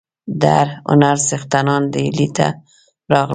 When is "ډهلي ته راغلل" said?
1.93-3.29